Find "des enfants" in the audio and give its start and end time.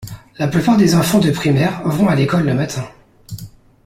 0.77-1.19